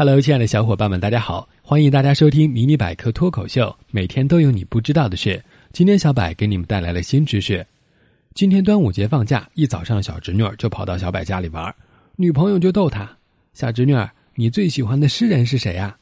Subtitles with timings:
[0.00, 1.48] Hello，亲爱的小伙伴们，大家好！
[1.60, 5.42] 欢迎大家收听《迷你百科脱口秀》，每天都有你不知道的事。
[5.72, 7.66] 今天小柏给你们带来了新知识。
[8.32, 11.74] 今天端午节放假，一早上小侄女儿就跑到小柏家里玩，
[12.14, 13.10] 女朋友就逗他
[13.54, 15.96] ：“小侄女儿，你最喜欢的诗人是谁呀？”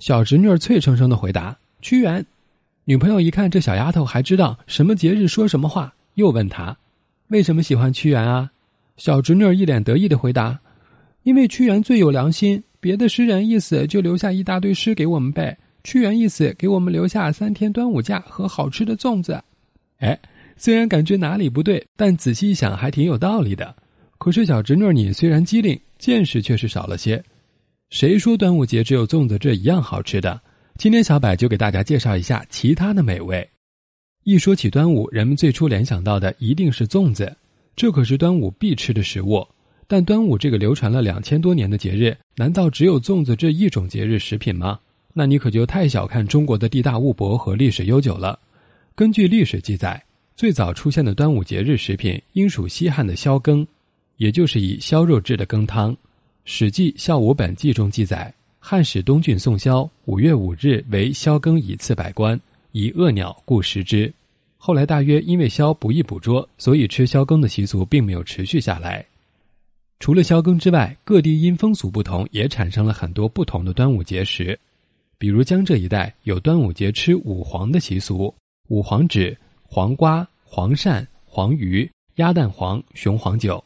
[0.00, 2.24] 小侄女儿脆生生的回答：“屈原。”
[2.86, 6.74] 女朋友一看这小丫头还知道什么节日说什么话，又问她
[7.28, 8.50] ：“为什么喜欢屈原啊？”
[8.96, 10.58] 小侄女儿一脸得意的回答
[11.24, 19.38] ：“因为屈原最有良心。”别的诗人一死就留下一大堆诗给我们背，屈原一死给我们留下三天端午假和好吃的粽子。
[19.98, 20.18] 哎，
[20.56, 23.76] 虽然感觉哪里不对，但仔细一想还挺有道理的。
[24.16, 27.22] 可是小侄女你虽然机灵，见识却是少了些。
[27.90, 30.40] 谁说端午节只有粽子这一样好吃的？
[30.78, 33.46] 今天小柏就给大家介绍一下其他的美味。
[34.24, 37.36] 一说起端午，人们最初联想到的一定是粽子，
[37.76, 39.46] 这可是端午必吃的食物。
[39.90, 44.78] 但端午这个流传了两千多年的节日，难道只有粽子这一种节日食品吗？
[45.14, 48.38] 那你可就太小看中国的地大物博和历史悠久了。
[48.94, 50.00] 根据历史记载，
[50.36, 53.66] 最早出现的端午节日食品应属西汉的萧羹，
[54.18, 55.92] 也就是以烧肉制的羹汤。
[56.44, 62.38] 《史记·孝武本纪》中记载，汉使东郡宋萧五月五日为萧羹以赐百官，
[62.72, 64.12] 以恶鸟故食之。
[64.58, 69.02] 后来大约因为萧不易捕捉，所以吃萧羹的习俗并没有持续下来。
[70.00, 74.58] 除了萧更之外，各地因风俗不同，也产生了很多不同的端午节食。
[75.18, 78.32] 比如江浙一带有端午节吃五黄的习俗，
[78.68, 83.62] 五黄指黄瓜、黄鳝、黄鱼、鸭蛋黄、雄黄酒。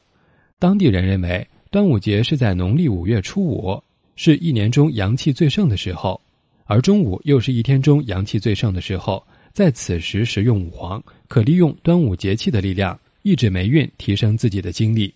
[0.58, 3.78] 当地人认为，端午节是在农历五月初五，
[4.16, 6.18] 是一年中阳气最盛的时候，
[6.64, 9.22] 而中午又是一天中阳气最盛的时候，
[9.52, 15.12] 在此时食用五黄，可利用端午节气的力量，抑制霉运，提升自己的精力。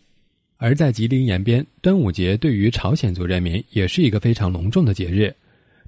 [0.59, 5.35] 而在吉林延边，端午节对于朝鲜族人民也是一个非常隆重的节日。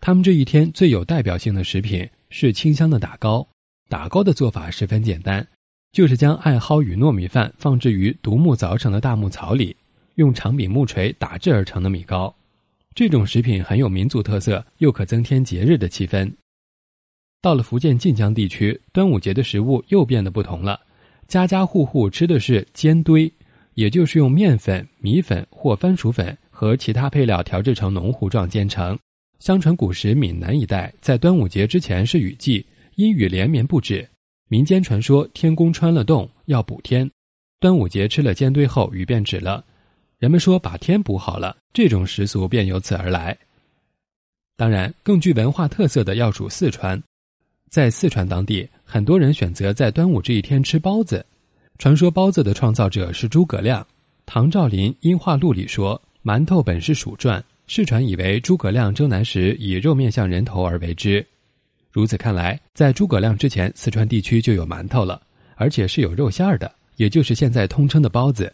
[0.00, 3.46] 他们这一天最有代表性的食品是清香的打糕。
[3.89, 5.46] 打糕的做法十分简单，
[5.92, 9.74] 就是将艾蒿与糯米饭放置于独木凿成的大木槽里，
[10.17, 12.35] 用长柄木锤打制而成的米糕。
[12.95, 16.30] 这种食品很有民族特色，又可增添节日的气氛。
[17.40, 20.79] 到了福建晋江地区，端午节的食物又变得不同了，
[21.27, 23.33] 家家户户吃的是煎堆。
[23.78, 28.98] 也就是用面粉、米粉或番薯粉和其他配料调制成浓糊状煎成。
[29.39, 34.05] 相传古时闽南一带在端午节之前是雨季，阴雨连绵不止。
[34.48, 37.08] 民间传说天公穿了洞要补天，
[37.61, 39.64] 端午节吃了煎堆后雨便止了。
[40.18, 43.38] 人们说把天补好了，这种习俗便由此而来。
[44.56, 47.00] 当然，更具文化特色的要数四川，
[47.70, 51.24] 在四川当地，很多人选择在端午这一天吃包子。
[51.78, 53.80] 传说包子的创造者是诸葛亮，
[54.27, 61.24] 《唐兆林音画录》里说：“馒头本是蜀传，世传以为诸葛亮征南时以肉面向人头而为之。”
[61.92, 65.22] 如此看来，在诸葛亮之前，四川地区就有馒头了，
[65.55, 68.52] 而且是有肉馅儿的，也就是现在通称的包子。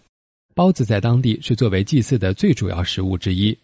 [0.54, 3.56] 包子在当地是作为祭祀的最主要食物之一。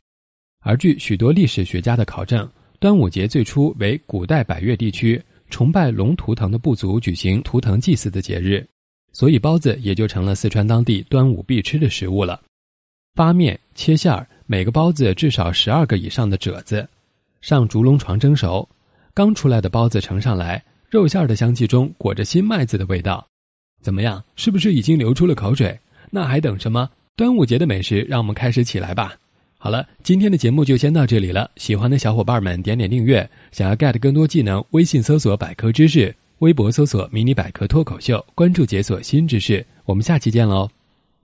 [0.61, 8.67] 而据许多历史学家的考证，端午节最初为古代百越地区崇拜龙图腾的部族举行图腾祭祀的节日。
[9.13, 12.41] 所以包子也就成了四川当地端午必吃的食物了。
[13.15, 16.89] 发面切馅儿，每个包子至少十二个以上的褶子，
[17.41, 18.69] 上竹笼床蒸熟。
[19.13, 23.27] 刚出来的包子盛上来，肉馅儿的香气中裹着新麦子的味道。
[23.83, 24.23] 怎么样？
[24.37, 25.79] 是不是已经流出了口水？
[26.11, 26.89] 那还等什么？
[27.17, 29.17] 端午节的美食，让我们开始起来吧！
[29.59, 31.51] 好了，今天的节目就先到这里了。
[31.57, 33.29] 喜欢的小伙伴们点点订阅。
[33.53, 36.15] 想要 get 更多技能，微信搜索百科知识。
[36.41, 39.67] 微博搜索“迷你百科脱口秀”，关注解锁新知识。
[39.85, 40.80] 我们下期见喽！